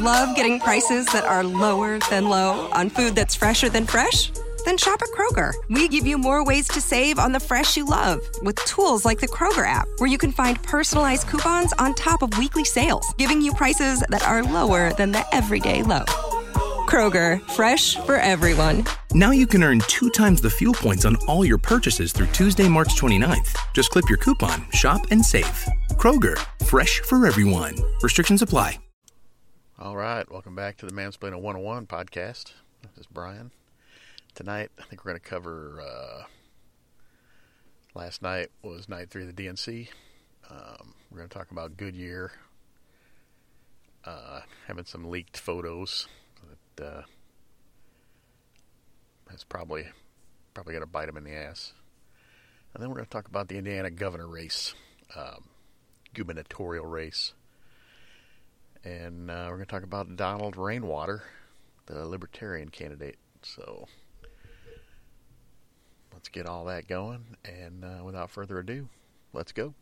Love 0.00 0.34
getting 0.34 0.58
prices 0.58 1.04
that 1.12 1.26
are 1.26 1.44
lower 1.44 1.98
than 2.08 2.26
low 2.26 2.66
on 2.72 2.88
food 2.88 3.14
that's 3.14 3.34
fresher 3.34 3.68
than 3.68 3.86
fresh? 3.86 4.30
Then 4.64 4.78
shop 4.78 5.02
at 5.02 5.10
Kroger. 5.10 5.52
We 5.68 5.88
give 5.88 6.06
you 6.06 6.16
more 6.16 6.42
ways 6.42 6.68
to 6.68 6.80
save 6.80 7.18
on 7.18 7.32
the 7.32 7.38
fresh 7.38 7.76
you 7.76 7.84
love 7.84 8.26
with 8.40 8.56
tools 8.64 9.04
like 9.04 9.20
the 9.20 9.28
Kroger 9.28 9.66
app, 9.66 9.86
where 9.98 10.08
you 10.08 10.16
can 10.16 10.32
find 10.32 10.62
personalized 10.62 11.26
coupons 11.26 11.74
on 11.74 11.94
top 11.94 12.22
of 12.22 12.38
weekly 12.38 12.64
sales, 12.64 13.12
giving 13.18 13.42
you 13.42 13.52
prices 13.52 14.02
that 14.08 14.26
are 14.26 14.42
lower 14.42 14.90
than 14.94 15.12
the 15.12 15.22
everyday 15.34 15.82
low. 15.82 16.06
Kroger, 16.88 17.38
fresh 17.50 17.96
for 18.06 18.16
everyone. 18.16 18.86
Now 19.12 19.32
you 19.32 19.46
can 19.46 19.62
earn 19.62 19.80
two 19.80 20.08
times 20.08 20.40
the 20.40 20.48
fuel 20.48 20.72
points 20.72 21.04
on 21.04 21.16
all 21.28 21.44
your 21.44 21.58
purchases 21.58 22.12
through 22.12 22.28
Tuesday, 22.28 22.70
March 22.70 22.98
29th. 22.98 23.54
Just 23.74 23.90
clip 23.90 24.08
your 24.08 24.16
coupon, 24.16 24.64
shop, 24.70 25.08
and 25.10 25.22
save. 25.22 25.66
Kroger, 25.98 26.38
fresh 26.64 27.00
for 27.00 27.26
everyone. 27.26 27.74
Restrictions 28.02 28.40
apply. 28.40 28.78
All 29.82 29.96
right, 29.96 30.30
welcome 30.30 30.54
back 30.54 30.76
to 30.76 30.86
the 30.86 30.92
Mansplaining 30.92 31.40
101 31.40 31.86
podcast. 31.86 32.52
This 32.82 32.98
is 32.98 33.06
Brian. 33.06 33.50
Tonight, 34.34 34.70
I 34.78 34.82
think 34.82 35.02
we're 35.02 35.12
going 35.12 35.22
to 35.22 35.26
cover. 35.26 35.80
Uh, 35.80 36.24
last 37.94 38.20
night 38.20 38.48
was 38.62 38.90
night 38.90 39.08
three 39.08 39.22
of 39.26 39.34
the 39.34 39.42
DNC. 39.42 39.88
Um, 40.50 40.92
we're 41.10 41.16
going 41.16 41.30
to 41.30 41.34
talk 41.34 41.50
about 41.50 41.78
Goodyear, 41.78 42.30
uh, 44.04 44.40
having 44.66 44.84
some 44.84 45.08
leaked 45.08 45.38
photos 45.38 46.08
that 46.76 46.86
uh, 46.86 47.02
has 49.30 49.44
probably 49.44 49.86
probably 50.52 50.74
going 50.74 50.84
to 50.84 50.90
bite 50.90 51.08
him 51.08 51.16
in 51.16 51.24
the 51.24 51.34
ass. 51.34 51.72
And 52.74 52.82
then 52.82 52.90
we're 52.90 52.96
going 52.96 53.06
to 53.06 53.10
talk 53.10 53.28
about 53.28 53.48
the 53.48 53.56
Indiana 53.56 53.90
governor 53.90 54.28
race, 54.28 54.74
um, 55.16 55.48
gubernatorial 56.12 56.84
race. 56.84 57.32
And 58.84 59.30
uh, 59.30 59.46
we're 59.48 59.56
going 59.56 59.66
to 59.66 59.70
talk 59.70 59.82
about 59.82 60.16
Donald 60.16 60.56
Rainwater, 60.56 61.22
the 61.86 62.06
Libertarian 62.06 62.68
candidate. 62.68 63.16
So 63.42 63.86
let's 66.12 66.28
get 66.28 66.46
all 66.46 66.64
that 66.66 66.88
going. 66.88 67.36
And 67.44 67.84
uh, 67.84 68.04
without 68.04 68.30
further 68.30 68.58
ado, 68.58 68.88
let's 69.32 69.52
go. 69.52 69.74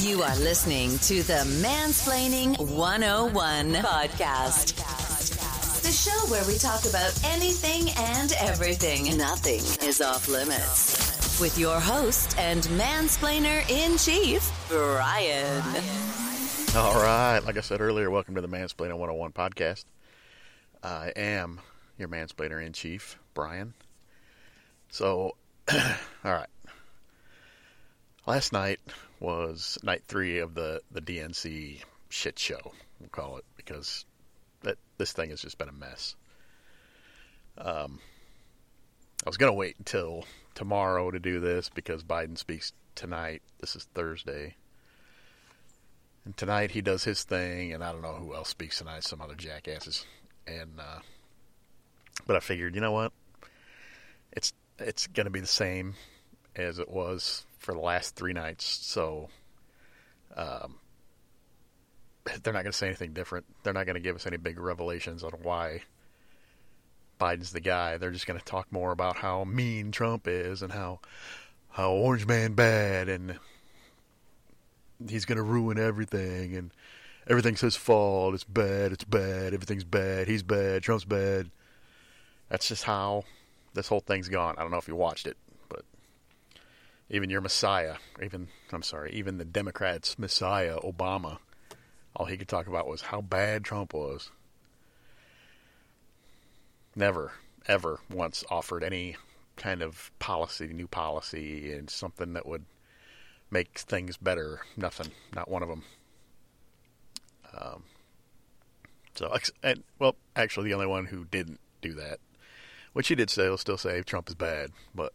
You 0.00 0.22
are 0.22 0.36
listening 0.36 0.98
to 0.98 1.22
the 1.22 1.44
Mansplaining 1.62 2.58
101 2.58 3.74
podcast. 3.82 4.76
The 5.82 5.90
show 5.90 6.30
where 6.30 6.44
we 6.46 6.56
talk 6.58 6.84
about 6.88 7.18
anything 7.24 7.90
and 7.96 8.32
everything. 8.40 9.16
Nothing 9.16 9.60
is 9.88 10.00
off 10.00 10.28
limits. 10.28 11.38
With 11.40 11.58
your 11.58 11.80
host 11.80 12.38
and 12.38 12.62
mansplainer 12.64 13.68
in 13.68 13.96
chief, 13.98 14.50
Brian. 14.68 16.29
All 16.76 16.94
right. 16.94 17.40
Like 17.40 17.56
I 17.56 17.62
said 17.62 17.80
earlier, 17.80 18.10
welcome 18.10 18.36
to 18.36 18.40
the 18.40 18.46
Mansplainer 18.46 18.96
101 18.96 19.32
podcast. 19.32 19.86
I 20.84 21.12
am 21.16 21.58
your 21.98 22.06
mansplainer 22.06 22.64
in 22.64 22.72
chief, 22.72 23.18
Brian. 23.34 23.74
So, 24.88 25.34
all 25.72 25.76
right. 26.24 26.48
Last 28.24 28.52
night 28.52 28.78
was 29.18 29.78
night 29.82 30.04
three 30.06 30.38
of 30.38 30.54
the, 30.54 30.80
the 30.92 31.00
DNC 31.00 31.82
shit 32.08 32.38
show, 32.38 32.72
we'll 33.00 33.08
call 33.10 33.38
it, 33.38 33.44
because 33.56 34.04
that 34.62 34.78
this 34.96 35.12
thing 35.12 35.30
has 35.30 35.42
just 35.42 35.58
been 35.58 35.68
a 35.68 35.72
mess. 35.72 36.14
Um, 37.58 37.98
I 39.26 39.28
was 39.28 39.38
going 39.38 39.50
to 39.50 39.58
wait 39.58 39.74
until 39.78 40.24
tomorrow 40.54 41.10
to 41.10 41.18
do 41.18 41.40
this 41.40 41.68
because 41.68 42.04
Biden 42.04 42.38
speaks 42.38 42.72
tonight. 42.94 43.42
This 43.58 43.74
is 43.74 43.88
Thursday. 43.92 44.54
And 46.30 46.36
tonight 46.36 46.70
he 46.70 46.80
does 46.80 47.02
his 47.02 47.24
thing, 47.24 47.72
and 47.72 47.82
I 47.82 47.90
don't 47.90 48.02
know 48.02 48.12
who 48.12 48.36
else 48.36 48.50
speaks 48.50 48.78
tonight, 48.78 49.02
some 49.02 49.20
other 49.20 49.34
jackasses. 49.34 50.06
And, 50.46 50.78
uh, 50.78 51.00
but 52.24 52.36
I 52.36 52.38
figured, 52.38 52.76
you 52.76 52.80
know 52.80 52.92
what? 52.92 53.10
It's, 54.30 54.52
it's 54.78 55.08
to 55.08 55.28
be 55.28 55.40
the 55.40 55.48
same 55.48 55.94
as 56.54 56.78
it 56.78 56.88
was 56.88 57.44
for 57.58 57.74
the 57.74 57.80
last 57.80 58.14
three 58.14 58.32
nights. 58.32 58.64
So, 58.64 59.28
um, 60.36 60.76
they're 62.44 62.52
not 62.52 62.62
going 62.62 62.66
to 62.66 62.78
say 62.78 62.86
anything 62.86 63.12
different. 63.12 63.46
They're 63.64 63.72
not 63.72 63.86
going 63.86 63.94
to 63.94 64.00
give 64.00 64.14
us 64.14 64.24
any 64.24 64.36
big 64.36 64.60
revelations 64.60 65.24
on 65.24 65.32
why 65.42 65.82
Biden's 67.20 67.50
the 67.50 67.58
guy. 67.58 67.96
They're 67.96 68.12
just 68.12 68.28
going 68.28 68.38
to 68.38 68.46
talk 68.46 68.70
more 68.70 68.92
about 68.92 69.16
how 69.16 69.42
mean 69.42 69.90
Trump 69.90 70.28
is 70.28 70.62
and 70.62 70.70
how 70.70 71.00
how 71.70 71.90
Orange 71.90 72.24
Man 72.24 72.52
bad 72.52 73.08
and 73.08 73.36
he's 75.08 75.24
going 75.24 75.36
to 75.36 75.42
ruin 75.42 75.78
everything 75.78 76.56
and 76.56 76.72
everything's 77.28 77.60
his 77.60 77.76
fault. 77.76 78.34
It's 78.34 78.44
bad. 78.44 78.92
It's 78.92 79.04
bad. 79.04 79.54
Everything's 79.54 79.84
bad. 79.84 80.28
He's 80.28 80.42
bad. 80.42 80.82
Trump's 80.82 81.04
bad. 81.04 81.50
That's 82.48 82.68
just 82.68 82.84
how 82.84 83.24
this 83.74 83.88
whole 83.88 84.00
thing's 84.00 84.28
gone. 84.28 84.56
I 84.58 84.62
don't 84.62 84.70
know 84.70 84.78
if 84.78 84.88
you 84.88 84.96
watched 84.96 85.26
it, 85.26 85.36
but 85.68 85.84
even 87.08 87.30
your 87.30 87.40
Messiah, 87.40 87.96
even 88.22 88.48
I'm 88.72 88.82
sorry, 88.82 89.12
even 89.12 89.38
the 89.38 89.44
Democrats' 89.44 90.18
Messiah, 90.18 90.78
Obama, 90.78 91.38
all 92.16 92.26
he 92.26 92.36
could 92.36 92.48
talk 92.48 92.66
about 92.66 92.88
was 92.88 93.02
how 93.02 93.20
bad 93.20 93.64
Trump 93.64 93.94
was. 93.94 94.30
Never, 96.96 97.32
ever 97.66 98.00
once 98.10 98.42
offered 98.50 98.82
any 98.82 99.16
kind 99.56 99.80
of 99.80 100.10
policy, 100.18 100.68
new 100.68 100.88
policy, 100.88 101.72
and 101.72 101.88
something 101.88 102.32
that 102.32 102.46
would 102.46 102.64
make 103.50 103.78
things 103.78 104.16
better. 104.16 104.60
Nothing. 104.76 105.08
Not 105.34 105.50
one 105.50 105.62
of 105.62 105.68
them. 105.68 105.82
Um, 107.56 107.82
so, 109.14 109.36
and, 109.62 109.82
well, 109.98 110.16
actually, 110.36 110.68
the 110.68 110.74
only 110.74 110.86
one 110.86 111.06
who 111.06 111.24
didn't 111.24 111.60
do 111.82 111.94
that, 111.94 112.20
which 112.92 113.08
he 113.08 113.14
did 113.14 113.30
say, 113.30 113.44
he'll 113.44 113.58
still 113.58 113.76
say 113.76 114.02
Trump 114.02 114.28
is 114.28 114.34
bad, 114.34 114.70
but 114.94 115.12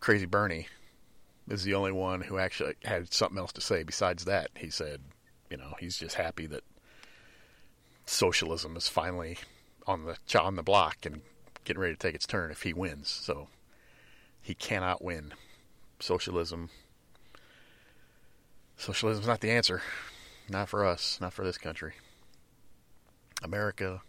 Crazy 0.00 0.26
Bernie 0.26 0.66
is 1.48 1.64
the 1.64 1.74
only 1.74 1.92
one 1.92 2.22
who 2.22 2.38
actually 2.38 2.74
had 2.84 3.12
something 3.12 3.38
else 3.38 3.52
to 3.52 3.60
say. 3.60 3.82
Besides 3.82 4.24
that, 4.24 4.50
he 4.56 4.68
said, 4.68 5.00
you 5.50 5.56
know, 5.56 5.74
he's 5.78 5.96
just 5.96 6.16
happy 6.16 6.46
that 6.46 6.64
socialism 8.04 8.76
is 8.76 8.88
finally 8.88 9.38
on 9.86 10.04
the 10.04 10.40
on 10.40 10.56
the 10.56 10.62
block 10.62 10.98
and 11.04 11.22
getting 11.64 11.80
ready 11.80 11.94
to 11.94 11.98
take 11.98 12.14
its 12.14 12.26
turn 12.26 12.50
if 12.50 12.62
he 12.62 12.72
wins. 12.72 13.08
So 13.08 13.48
he 14.40 14.54
cannot 14.54 15.04
win. 15.04 15.34
Socialism 16.00 16.70
Socialism's 18.82 19.28
not 19.28 19.40
the 19.40 19.52
answer. 19.52 19.80
Not 20.48 20.68
for 20.68 20.84
us, 20.84 21.20
not 21.20 21.32
for 21.32 21.44
this 21.44 21.56
country. 21.56 21.92
America 23.40 24.02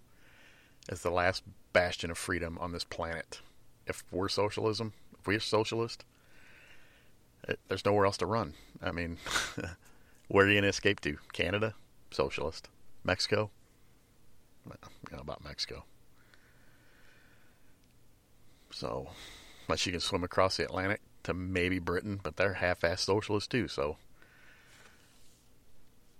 is 0.89 1.03
the 1.03 1.11
last 1.11 1.43
bastion 1.73 2.09
of 2.09 2.17
freedom 2.17 2.57
on 2.59 2.71
this 2.71 2.83
planet. 2.83 3.41
If 3.85 4.03
we're 4.09 4.29
socialism, 4.29 4.93
if 5.19 5.27
we're 5.27 5.39
socialist, 5.39 6.05
it, 7.47 7.59
there's 7.67 7.85
nowhere 7.85 8.07
else 8.07 8.17
to 8.17 8.25
run. 8.25 8.55
I 8.81 8.91
mean, 8.91 9.19
where 10.27 10.45
are 10.45 10.49
you 10.49 10.55
going 10.55 10.63
to 10.63 10.69
escape 10.69 11.01
to? 11.01 11.17
Canada? 11.33 11.75
Socialist. 12.09 12.67
Mexico? 13.03 13.51
Well, 14.65 14.77
you 15.07 15.15
know 15.15 15.21
about 15.21 15.43
Mexico. 15.43 15.83
So, 18.71 19.09
unless 19.67 19.85
you 19.85 19.91
can 19.91 20.01
swim 20.01 20.23
across 20.23 20.57
the 20.57 20.63
Atlantic 20.63 21.01
to 21.25 21.35
maybe 21.35 21.77
Britain, 21.77 22.19
but 22.23 22.37
they're 22.37 22.53
half-ass 22.53 23.01
socialists 23.01 23.47
too. 23.47 23.67
So, 23.67 23.97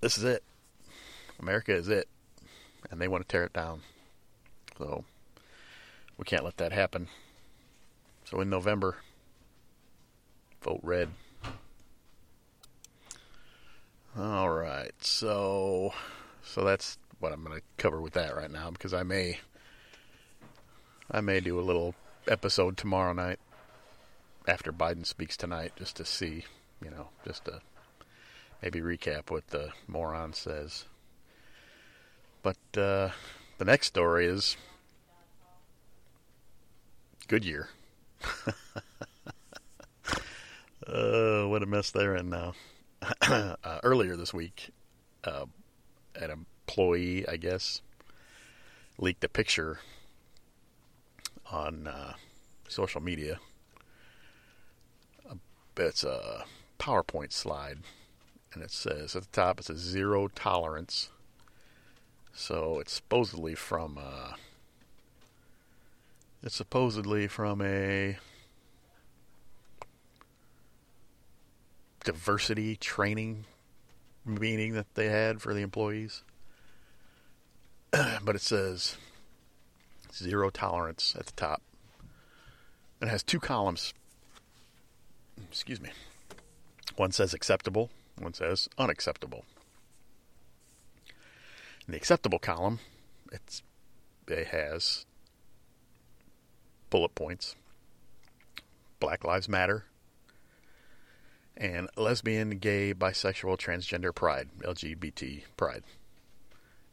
this 0.04 0.18
is 0.18 0.26
it. 0.26 0.44
America 1.40 1.74
is 1.74 1.88
it, 1.88 2.10
and 2.92 3.00
they 3.00 3.08
want 3.08 3.24
to 3.24 3.28
tear 3.28 3.46
it 3.46 3.54
down. 3.54 3.80
So, 4.78 5.06
we 6.18 6.26
can't 6.26 6.44
let 6.44 6.58
that 6.58 6.74
happen. 6.74 7.08
So, 8.26 8.42
in 8.42 8.50
November, 8.50 8.98
vote 10.62 10.82
red. 10.84 11.08
All 14.18 14.50
right, 14.50 14.92
so 15.00 15.94
so 16.44 16.66
that's 16.66 16.98
what 17.20 17.32
I'm 17.32 17.44
going 17.44 17.58
to 17.58 17.64
cover 17.78 18.02
with 18.02 18.14
that 18.14 18.36
right 18.36 18.52
now 18.52 18.72
because 18.72 18.94
I 18.94 19.04
may 19.04 19.40
I 21.10 21.22
may 21.22 21.40
do 21.40 21.58
a 21.58 21.62
little 21.62 21.96
episode 22.28 22.76
tomorrow 22.76 23.14
night 23.14 23.40
after 24.48 24.74
Biden 24.74 25.06
speaks 25.06 25.38
tonight 25.38 25.72
just 25.78 25.96
to 25.96 26.06
see, 26.06 26.44
you 26.84 26.92
know, 26.92 27.08
just 27.26 27.46
to 27.46 27.62
maybe 28.64 28.80
recap 28.80 29.30
what 29.30 29.48
the 29.48 29.70
moron 29.88 30.32
says. 30.32 30.86
But 32.42 32.58
uh, 32.78 33.10
the 33.58 33.66
next 33.66 33.88
story 33.88 34.26
is 34.26 34.56
Goodyear. 37.28 37.68
uh, 40.88 41.44
what 41.44 41.62
a 41.62 41.66
mess 41.66 41.92
they're 41.92 42.16
in 42.16 42.30
now. 42.30 42.54
uh, 43.22 43.80
earlier 43.84 44.16
this 44.16 44.34
week, 44.34 44.70
uh, 45.26 45.46
an 46.16 46.32
employee, 46.32 47.28
I 47.28 47.36
guess, 47.36 47.82
leaked 48.98 49.26
a 49.26 49.30
picture 49.30 49.80
on 51.52 51.88
uh, 51.88 52.14
social 52.70 53.02
media. 53.02 53.40
It's 55.76 56.04
a 56.04 56.46
PowerPoint 56.80 57.34
slide, 57.34 57.80
and 58.54 58.64
it 58.64 58.72
says 58.72 59.16
at 59.16 59.24
the 59.24 59.30
top 59.32 59.60
it 59.60 59.66
says 59.66 59.78
zero 59.78 60.28
tolerance 60.28 61.10
So 62.34 62.80
it's 62.80 62.94
supposedly 62.94 63.56
from 63.56 63.98
uh, 63.98 64.34
it's 66.42 66.56
supposedly 66.56 67.28
from 67.28 67.62
a 67.62 68.18
diversity 72.04 72.76
training 72.76 73.46
meeting 74.26 74.74
that 74.74 74.94
they 74.96 75.08
had 75.08 75.42
for 75.42 75.54
the 75.54 75.62
employees. 75.62 76.24
but 77.92 78.36
it 78.36 78.42
says 78.42 78.98
zero 80.14 80.50
tolerance 80.50 81.16
at 81.18 81.26
the 81.26 81.32
top. 81.34 81.62
It 83.02 83.08
has 83.08 83.24
two 83.24 83.40
columns. 83.40 83.94
Excuse 85.50 85.82
me. 85.82 85.90
One 86.96 87.12
says 87.12 87.34
acceptable, 87.34 87.90
one 88.18 88.34
says 88.34 88.70
unacceptable. 88.78 89.46
In 91.88 91.92
the 91.92 91.98
acceptable 91.98 92.40
column, 92.40 92.80
it's 93.32 93.64
it 94.28 94.48
has 94.48 95.06
bullet 96.90 97.16
points. 97.16 97.56
Black 99.00 99.26
Lives 99.26 99.50
Matter 99.50 99.86
and 101.58 101.90
lesbian, 101.96 102.52
gay, 102.58 102.94
bisexual, 102.94 103.58
transgender 103.58 104.14
pride, 104.14 104.50
LGBT 104.62 105.44
pride. 105.58 105.84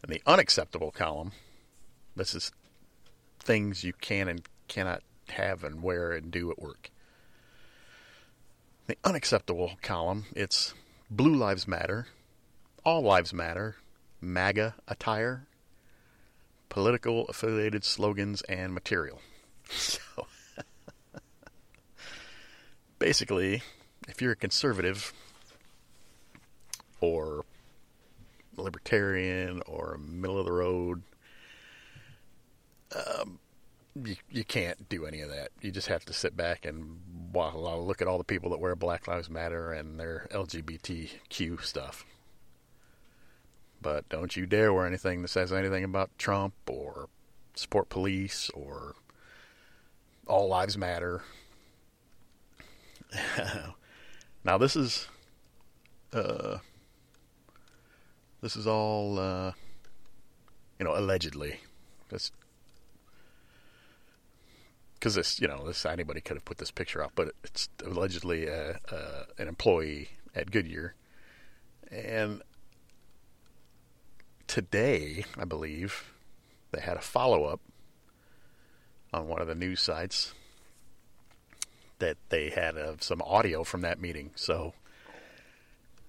In 0.05 0.11
the 0.11 0.23
unacceptable 0.27 0.91
column, 0.91 1.33
this 2.17 2.35
is 2.35 2.53
things 3.39 3.85
you 3.85 3.93
can 3.93 4.29
and 4.29 4.43
cannot 4.69 5.03
have 5.29 5.65
and 5.65 5.83
wear 5.83 6.13
and 6.13 6.31
do 6.31 6.51
at 6.51 6.59
work. 6.59 6.91
The 8.87 8.97
unacceptable 9.05 9.73
column, 9.83 10.27
it's 10.35 10.75
Blue 11.13 11.35
Lives 11.35 11.67
Matter, 11.67 12.07
All 12.85 13.03
Lives 13.03 13.35
Matter, 13.35 13.75
MAGA 14.21 14.77
attire, 14.87 15.49
political 16.69 17.27
affiliated 17.27 17.85
slogans, 17.85 18.43
and 18.43 18.73
material. 18.73 19.21
So, 19.73 20.27
basically, 22.99 23.63
if 24.09 24.21
you're 24.21 24.33
a 24.33 24.37
conservative 24.37 25.13
or 27.01 27.45
libertarian 28.57 29.63
or 29.67 29.99
middle 29.99 30.39
of 30.39 30.45
the 30.45 30.53
road, 30.53 31.03
um, 32.95 33.39
you, 34.05 34.17
you 34.31 34.45
can't 34.45 34.89
do 34.89 35.07
any 35.07 35.21
of 35.21 35.31
that. 35.31 35.51
You 35.61 35.71
just 35.71 35.89
have 35.89 36.05
to 36.07 36.13
sit 36.13 36.37
back 36.37 36.65
and 36.65 37.01
look 37.33 38.03
at 38.03 38.09
all 38.09 38.19
the 38.19 38.25
people 38.25 38.51
that 38.51 38.61
wear 38.61 38.75
Black 38.75 39.07
Lives 39.07 39.31
Matter 39.31 39.73
and 39.73 39.99
their 39.99 40.27
LGBTQ 40.33 41.63
stuff. 41.63 42.05
But 43.83 44.09
don't 44.09 44.37
you 44.37 44.47
dare 44.47 44.73
wear 44.73 44.87
anything 44.87 45.23
that 45.23 45.29
says 45.29 45.53
anything 45.53 45.85
about 45.85 46.11
Trump 46.19 46.55
or 46.69 47.09
support 47.55 47.89
police 47.89 48.51
or 48.51 48.95
all 50.27 50.49
lives 50.49 50.77
matter. 50.77 51.23
now 54.45 54.59
this 54.59 54.77
is 54.77 55.09
uh, 56.13 56.59
this 58.41 58.57
is 58.57 58.67
all 58.67 59.19
uh, 59.19 59.53
you 60.79 60.85
know 60.85 60.97
allegedly. 60.97 61.61
Because 65.01 65.15
this 65.15 65.41
you 65.41 65.49
know 65.49 65.67
this 65.67 65.87
anybody 65.87 66.21
could 66.21 66.37
have 66.37 66.45
put 66.45 66.59
this 66.59 66.71
picture 66.71 67.03
up, 67.03 67.13
but 67.15 67.33
it's 67.43 67.71
allegedly 67.85 68.47
a, 68.47 68.79
a, 68.91 69.41
an 69.43 69.49
employee 69.49 70.11
at 70.35 70.51
Goodyear, 70.51 70.95
and 71.91 72.43
today 74.47 75.25
I 75.39 75.47
believe 75.47 76.13
they 76.71 76.81
had 76.81 76.99
a 76.99 77.01
follow 77.01 77.45
up 77.45 77.61
on 79.13 79.27
one 79.27 79.41
of 79.41 79.49
the 79.49 79.55
news 79.55 79.81
sites 79.81 80.35
that 81.99 82.19
they 82.29 82.51
had 82.51 82.77
uh, 82.77 82.95
some 83.01 83.23
audio 83.23 83.65
from 83.65 83.81
that 83.81 84.01
meeting. 84.01 84.31
So 84.35 84.75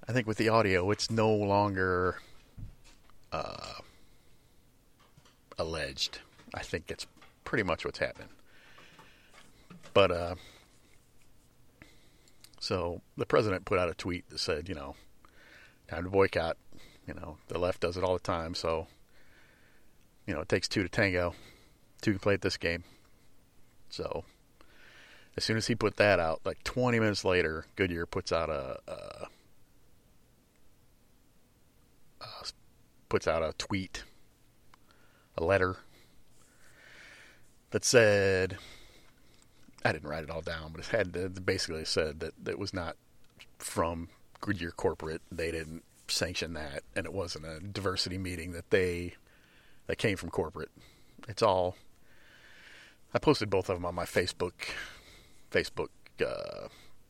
I 0.08 0.12
think 0.12 0.28
with 0.28 0.38
the 0.38 0.50
audio, 0.50 0.92
it's 0.92 1.10
no 1.10 1.34
longer 1.34 2.18
uh, 3.32 3.80
alleged. 5.58 6.20
I 6.54 6.62
think 6.62 6.92
it's 6.92 7.08
pretty 7.44 7.64
much 7.64 7.84
what's 7.84 8.00
happening. 8.00 8.30
But 9.94 10.12
uh, 10.12 10.36
so 12.60 13.02
the 13.18 13.26
president 13.26 13.66
put 13.66 13.80
out 13.80 13.90
a 13.90 13.94
tweet 13.94 14.30
that 14.30 14.40
said, 14.40 14.70
you 14.70 14.76
know, 14.76 14.96
time 15.88 16.04
to 16.04 16.10
boycott. 16.10 16.58
You 17.08 17.14
know, 17.16 17.38
the 17.48 17.58
left 17.58 17.82
does 17.82 17.98
it 17.98 18.04
all 18.04 18.14
the 18.14 18.20
time, 18.20 18.54
so 18.54 18.88
you 20.26 20.34
know 20.34 20.42
it 20.42 20.50
takes 20.50 20.68
two 20.68 20.84
to 20.84 20.90
tango. 20.90 21.34
Two 22.02 22.12
can 22.12 22.20
play 22.20 22.36
at 22.36 22.42
this 22.42 22.58
game. 22.58 22.84
So 23.90 24.24
as 25.38 25.44
soon 25.44 25.58
as 25.58 25.68
he 25.68 25.76
put 25.76 25.98
that 25.98 26.20
out, 26.20 26.42
like 26.46 26.64
20 26.64 27.00
minutes 27.00 27.26
later, 27.26 27.66
Goodyear 27.76 28.06
puts 28.06 28.32
out 28.32 28.50
a, 28.50 28.80
a, 28.88 29.28
puts 33.10 33.28
out 33.28 33.44
a 33.44 33.54
tweet, 33.58 34.04
a 35.38 35.44
letter 35.44 35.78
that 37.72 37.86
said, 37.86 38.58
I 39.84 39.92
didn't 39.92 40.10
write 40.10 40.24
it 40.24 40.30
all 40.30 40.42
down, 40.42 40.72
but 40.72 40.82
it 40.82 40.88
had 40.88 41.46
basically 41.46 41.86
said 41.86 42.20
that 42.20 42.34
it 42.48 42.60
was 42.60 42.74
not 42.74 42.96
from 43.58 44.10
Goodyear 44.40 44.72
corporate. 44.72 45.22
They 45.32 45.52
didn't 45.52 45.84
sanction 46.08 46.54
that, 46.54 46.84
and 46.96 47.06
it 47.06 47.14
wasn't 47.14 47.46
a 47.46 47.60
diversity 47.60 48.18
meeting 48.18 48.52
that 48.52 48.70
they 48.70 49.16
that 49.88 49.98
came 49.98 50.18
from 50.18 50.30
corporate. 50.30 50.72
It's 51.28 51.42
all. 51.42 51.76
I 53.14 53.20
posted 53.20 53.50
both 53.50 53.70
of 53.70 53.76
them 53.76 53.86
on 53.86 53.96
my 53.96 54.06
Facebook 54.06 54.70
Facebook 55.52 55.90
uh, 56.26 56.68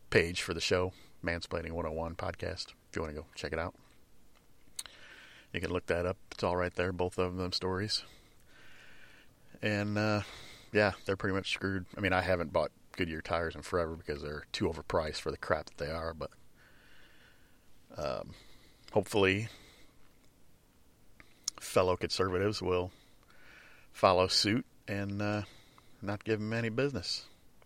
page 0.10 0.42
for 0.42 0.54
the 0.54 0.62
show, 0.62 0.94
Mansplaining 1.24 1.72
101 1.72 2.16
podcast. 2.16 2.68
If 2.90 2.96
you 2.96 3.02
want 3.02 3.14
to 3.14 3.22
go 3.22 3.28
check 3.36 3.54
it 3.54 3.60
out, 3.60 3.76
you 5.54 5.62
can 5.62 5.72
look 5.72 5.86
that 5.88 6.06
up. 6.06 6.18
It's 6.32 6.44
all 6.44 6.56
right 6.56 6.74
there, 6.74 6.92
both 6.92 7.18
of 7.18 7.36
them 7.36 7.52
stories. 7.52 8.04
And 9.62 9.98
uh, 9.98 10.22
yeah, 10.72 10.92
they're 11.06 11.18
pretty 11.18 11.36
much 11.36 11.54
screwed. 11.54 11.86
I 11.98 12.02
mean, 12.02 12.14
I 12.14 12.22
haven't 12.22 12.54
bought 12.54 12.72
Goodyear 12.98 13.22
tires 13.22 13.56
in 13.56 13.62
forever 13.62 13.96
because 13.96 14.22
they're 14.22 14.46
too 14.52 14.66
overpriced 14.66 15.22
for 15.22 15.32
the 15.32 15.38
crap 15.38 15.66
that 15.66 15.78
they 15.78 15.92
are. 15.92 16.14
But 16.14 16.32
um, 17.98 18.32
hopefully, 18.92 19.50
fellow 21.60 21.96
conservatives 21.96 22.62
will 22.62 22.92
follow 23.92 24.28
suit 24.28 24.66
and 24.88 25.22
uh, 25.22 25.42
not 26.01 26.24
give 26.24 26.40
them 26.40 26.54
any 26.54 26.70
business. 26.70 27.25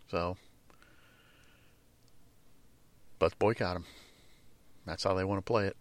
So 0.10 0.38
let's 3.20 3.36
boycott 3.36 3.76
them. 3.76 3.86
That's 4.86 5.04
how 5.04 5.14
they 5.14 5.24
want 5.24 5.40
to 5.40 5.44
play 5.44 5.68
it. 5.68 5.78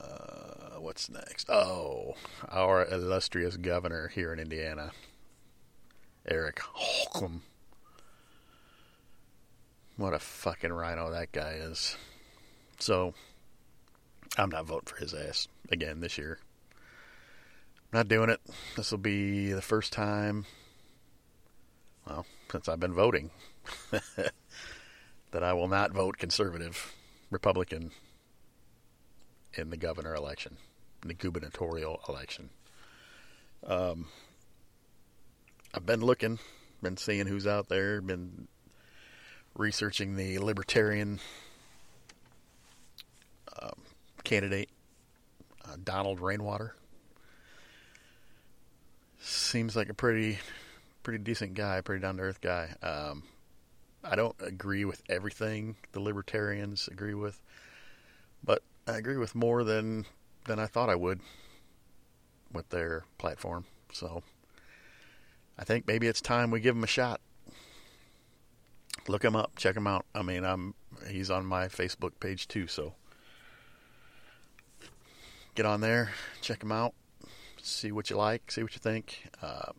Uh, 0.00 0.80
what's 0.98 1.10
next? 1.10 1.48
Oh, 1.48 2.16
our 2.48 2.84
illustrious 2.84 3.56
governor 3.56 4.08
here 4.08 4.32
in 4.32 4.40
Indiana, 4.40 4.90
Eric 6.26 6.58
Holcomb. 6.58 7.42
What 9.96 10.12
a 10.12 10.18
fucking 10.18 10.72
RINO 10.72 11.12
that 11.12 11.30
guy 11.30 11.52
is. 11.52 11.96
So, 12.80 13.14
I'm 14.36 14.50
not 14.50 14.66
voting 14.66 14.86
for 14.86 14.96
his 14.96 15.14
ass 15.14 15.46
again 15.70 16.00
this 16.00 16.18
year. 16.18 16.40
I'm 17.92 17.98
not 17.98 18.08
doing 18.08 18.28
it. 18.28 18.40
This 18.76 18.90
will 18.90 18.98
be 18.98 19.52
the 19.52 19.62
first 19.62 19.92
time, 19.92 20.46
well, 22.08 22.26
since 22.50 22.68
I've 22.68 22.80
been 22.80 22.92
voting. 22.92 23.30
that 25.30 25.44
I 25.44 25.52
will 25.52 25.68
not 25.68 25.92
vote 25.92 26.18
conservative, 26.18 26.92
Republican 27.30 27.92
in 29.54 29.70
the 29.70 29.76
governor 29.76 30.16
election, 30.16 30.56
in 31.08 31.16
the 31.16 31.22
gubernatorial 31.22 32.00
election. 32.08 32.50
Um, 33.66 34.06
I've 35.74 35.86
been 35.86 36.00
looking, 36.00 36.38
been 36.82 36.96
seeing 36.96 37.26
who's 37.26 37.46
out 37.46 37.68
there, 37.68 38.00
been 38.00 38.46
researching 39.56 40.16
the 40.16 40.38
libertarian 40.38 41.18
um, 43.60 43.80
candidate, 44.22 44.68
uh, 45.64 45.76
Donald 45.82 46.20
Rainwater. 46.20 46.74
Seems 49.20 49.74
like 49.74 49.88
a 49.88 49.94
pretty, 49.94 50.38
pretty 51.02 51.18
decent 51.24 51.54
guy, 51.54 51.80
pretty 51.80 52.02
down 52.02 52.18
to 52.18 52.22
earth 52.22 52.40
guy. 52.40 52.68
Um, 52.82 53.22
I 54.04 54.14
don't 54.14 54.36
agree 54.40 54.84
with 54.84 55.02
everything 55.08 55.76
the 55.92 56.00
libertarians 56.00 56.86
agree 56.88 57.14
with, 57.14 57.40
but 58.44 58.62
I 58.86 58.96
agree 58.96 59.16
with 59.16 59.34
more 59.34 59.64
than 59.64 60.06
than 60.48 60.58
I 60.58 60.66
thought 60.66 60.90
I 60.90 60.96
would 60.96 61.20
with 62.52 62.68
their 62.70 63.04
platform. 63.18 63.64
So 63.92 64.22
I 65.58 65.64
think 65.64 65.86
maybe 65.86 66.06
it's 66.06 66.20
time 66.20 66.50
we 66.50 66.60
give 66.60 66.74
him 66.74 66.84
a 66.84 66.88
shot. 66.88 67.20
Look 69.06 69.24
him 69.24 69.36
up, 69.36 69.52
check 69.56 69.76
him 69.76 69.86
out. 69.86 70.04
I 70.14 70.22
mean, 70.22 70.44
I'm 70.44 70.74
he's 71.08 71.30
on 71.30 71.46
my 71.46 71.68
Facebook 71.68 72.12
page 72.20 72.48
too, 72.48 72.66
so 72.66 72.94
get 75.54 75.66
on 75.66 75.80
there, 75.80 76.10
check 76.42 76.62
him 76.62 76.72
out, 76.72 76.94
see 77.62 77.92
what 77.92 78.10
you 78.10 78.16
like, 78.16 78.50
see 78.50 78.62
what 78.62 78.74
you 78.74 78.80
think. 78.80 79.28
Uh, 79.40 79.72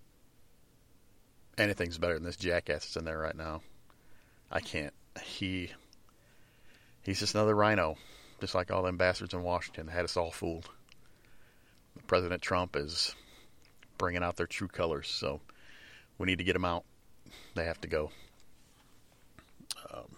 anything's 1.57 1.97
better 1.97 2.15
than 2.15 2.23
this 2.23 2.37
jackass 2.37 2.85
that's 2.85 2.95
in 2.95 3.05
there 3.05 3.19
right 3.19 3.35
now. 3.35 3.61
I 4.51 4.61
can't. 4.61 4.93
He 5.23 5.71
he's 7.03 7.19
just 7.19 7.35
another 7.35 7.55
RINO, 7.55 7.97
just 8.39 8.55
like 8.55 8.71
all 8.71 8.83
them 8.83 8.97
bastards 8.97 9.33
in 9.33 9.43
Washington 9.43 9.87
had 9.87 10.05
us 10.05 10.17
all 10.17 10.31
fooled. 10.31 10.69
President 12.07 12.41
Trump 12.41 12.75
is 12.75 13.15
bringing 13.97 14.23
out 14.23 14.37
their 14.37 14.47
true 14.47 14.67
colors, 14.67 15.07
so 15.07 15.41
we 16.17 16.25
need 16.25 16.37
to 16.37 16.43
get 16.43 16.53
them 16.53 16.65
out. 16.65 16.83
They 17.55 17.65
have 17.65 17.81
to 17.81 17.87
go. 17.87 18.11
Um, 19.93 20.15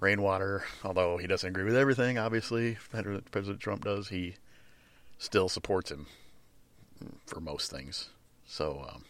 Rainwater, 0.00 0.64
although 0.84 1.16
he 1.16 1.26
doesn't 1.26 1.48
agree 1.48 1.64
with 1.64 1.76
everything, 1.76 2.18
obviously, 2.18 2.78
President 2.90 3.60
Trump 3.60 3.84
does, 3.84 4.08
he 4.08 4.36
still 5.18 5.48
supports 5.48 5.90
him 5.90 6.06
for 7.26 7.40
most 7.40 7.70
things. 7.70 8.10
So, 8.46 8.86
um, 8.92 9.04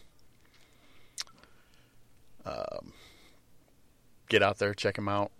um, 2.47 2.93
get 4.29 4.43
out 4.43 4.59
there, 4.59 4.75
check 4.75 4.97
him 4.97 5.09
out, 5.09 5.31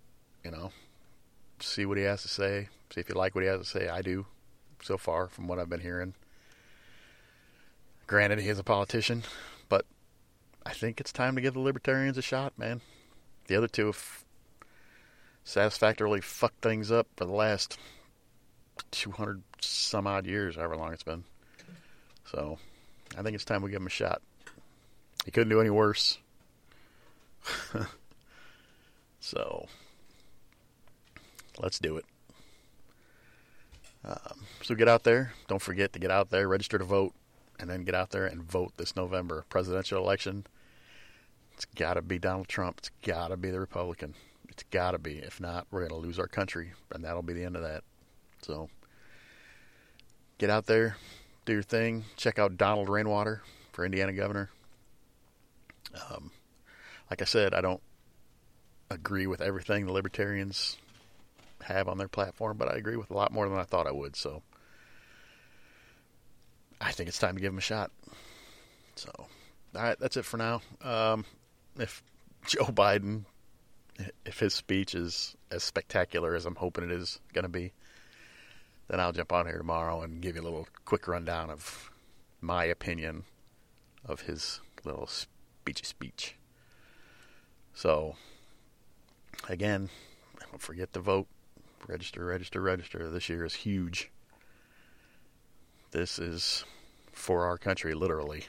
you 0.43 0.51
know, 0.51 0.71
see 1.67 1.85
what 1.85 1.97
he 1.97 2.03
has 2.03 2.21
to 2.23 2.27
say, 2.27 2.69
see 2.93 3.01
if 3.01 3.09
you 3.09 3.15
like 3.15 3.35
what 3.35 3.43
he 3.43 3.49
has 3.49 3.59
to 3.59 3.65
say. 3.65 3.87
I 3.87 4.01
do, 4.01 4.25
so 4.81 4.97
far, 4.97 5.27
from 5.27 5.47
what 5.47 5.59
I've 5.59 5.69
been 5.69 5.79
hearing. 5.79 6.13
Granted, 8.07 8.39
he 8.39 8.49
is 8.49 8.59
a 8.59 8.63
politician, 8.63 9.23
but 9.67 9.85
I 10.65 10.73
think 10.73 10.99
it's 10.99 11.11
time 11.11 11.35
to 11.35 11.41
give 11.41 11.53
the 11.53 11.59
Libertarians 11.59 12.17
a 12.17 12.21
shot, 12.21 12.57
man. 12.57 12.81
The 13.47 13.55
other 13.55 13.67
two 13.67 13.87
have 13.87 14.23
satisfactorily 15.43 16.21
fucked 16.21 16.61
things 16.61 16.91
up 16.91 17.07
for 17.15 17.25
the 17.25 17.33
last 17.33 17.77
200 18.91 19.43
some 19.61 20.07
odd 20.07 20.25
years, 20.25 20.55
however 20.55 20.77
long 20.77 20.93
it's 20.93 21.03
been. 21.03 21.23
So, 22.25 22.57
I 23.17 23.21
think 23.21 23.35
it's 23.35 23.45
time 23.45 23.61
we 23.61 23.71
give 23.71 23.81
him 23.81 23.87
a 23.87 23.91
shot. 23.91 24.21
He 25.25 25.31
couldn't 25.31 25.49
do 25.49 25.61
any 25.61 25.69
worse. 25.69 26.19
so, 29.19 29.67
let's 31.59 31.79
do 31.79 31.97
it. 31.97 32.05
Um, 34.05 34.45
so 34.61 34.75
get 34.75 34.87
out 34.87 35.03
there. 35.03 35.33
Don't 35.47 35.61
forget 35.61 35.93
to 35.93 35.99
get 35.99 36.11
out 36.11 36.29
there, 36.29 36.47
register 36.47 36.77
to 36.77 36.85
vote, 36.85 37.13
and 37.59 37.69
then 37.69 37.83
get 37.83 37.95
out 37.95 38.11
there 38.11 38.25
and 38.25 38.41
vote 38.41 38.73
this 38.77 38.95
November 38.95 39.45
presidential 39.49 40.01
election. 40.01 40.45
It's 41.53 41.65
got 41.65 41.95
to 41.95 42.01
be 42.01 42.19
Donald 42.19 42.47
Trump. 42.47 42.77
It's 42.79 42.91
got 43.03 43.27
to 43.27 43.37
be 43.37 43.49
the 43.49 43.59
Republican. 43.59 44.13
It's 44.47 44.63
got 44.71 44.91
to 44.91 44.97
be. 44.97 45.17
If 45.17 45.41
not, 45.41 45.67
we're 45.69 45.87
going 45.87 46.01
to 46.01 46.07
lose 46.07 46.19
our 46.19 46.27
country, 46.27 46.71
and 46.93 47.03
that'll 47.03 47.21
be 47.21 47.33
the 47.33 47.43
end 47.43 47.57
of 47.57 47.63
that. 47.63 47.83
So 48.41 48.69
get 50.37 50.49
out 50.49 50.65
there, 50.65 50.95
do 51.45 51.53
your 51.53 51.63
thing. 51.63 52.05
Check 52.15 52.39
out 52.39 52.57
Donald 52.57 52.87
Rainwater 52.87 53.41
for 53.73 53.83
Indiana 53.83 54.13
governor. 54.13 54.49
Um, 56.09 56.31
like 57.09 57.21
I 57.21 57.25
said, 57.25 57.53
I 57.53 57.61
don't 57.61 57.81
agree 58.89 59.27
with 59.27 59.41
everything 59.41 59.85
the 59.85 59.91
libertarians 59.91 60.77
have 61.63 61.87
on 61.87 61.97
their 61.97 62.07
platform, 62.07 62.57
but 62.57 62.73
I 62.73 62.77
agree 62.77 62.95
with 62.95 63.11
a 63.11 63.15
lot 63.15 63.31
more 63.31 63.47
than 63.47 63.57
I 63.57 63.63
thought 63.63 63.87
I 63.87 63.91
would. 63.91 64.15
So 64.15 64.41
I 66.81 66.91
think 66.91 67.09
it's 67.09 67.19
time 67.19 67.35
to 67.35 67.41
give 67.41 67.51
him 67.51 67.57
a 67.57 67.61
shot. 67.61 67.91
So, 68.95 69.11
all 69.17 69.27
right, 69.81 69.99
that's 69.99 70.17
it 70.17 70.25
for 70.25 70.37
now. 70.37 70.61
Um, 70.81 71.25
if 71.77 72.03
Joe 72.45 72.65
Biden, 72.65 73.25
if 74.25 74.39
his 74.39 74.53
speech 74.53 74.95
is 74.95 75.35
as 75.51 75.63
spectacular 75.63 76.35
as 76.35 76.45
I'm 76.45 76.55
hoping 76.55 76.85
it 76.85 76.91
is 76.91 77.19
going 77.33 77.43
to 77.43 77.49
be, 77.49 77.73
then 78.87 78.99
I'll 78.99 79.11
jump 79.11 79.31
on 79.31 79.45
here 79.45 79.57
tomorrow 79.57 80.01
and 80.01 80.21
give 80.21 80.35
you 80.35 80.41
a 80.41 80.43
little 80.43 80.67
quick 80.85 81.07
rundown 81.07 81.49
of 81.49 81.91
my 82.41 82.63
opinion 82.65 83.23
of 84.05 84.21
his 84.21 84.61
little 84.83 85.07
speechy 85.07 85.85
speech. 85.85 86.35
So, 87.73 88.15
again, 89.47 89.89
don't 90.39 90.61
forget 90.61 90.91
to 90.93 90.99
vote. 90.99 91.27
Register, 91.87 92.25
register, 92.25 92.61
register. 92.61 93.09
This 93.09 93.29
year 93.29 93.45
is 93.45 93.53
huge. 93.53 94.11
This 95.91 96.19
is 96.19 96.63
for 97.11 97.45
our 97.45 97.57
country, 97.57 97.93
literally. 97.93 98.45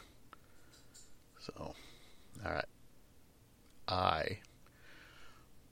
So, 1.39 1.75
all 2.45 2.53
right. 2.53 2.65
I 3.89 4.39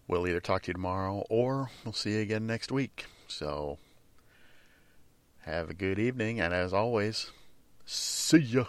will 0.08 0.26
either 0.26 0.40
talk 0.40 0.62
to 0.62 0.68
you 0.68 0.72
tomorrow 0.74 1.24
or 1.28 1.70
we'll 1.84 1.92
see 1.92 2.14
you 2.14 2.20
again 2.20 2.46
next 2.46 2.72
week. 2.72 3.04
So, 3.28 3.78
have 5.40 5.70
a 5.70 5.74
good 5.74 5.98
evening, 5.98 6.40
and 6.40 6.54
as 6.54 6.72
always, 6.72 7.30
see 7.84 8.38
ya. 8.38 8.64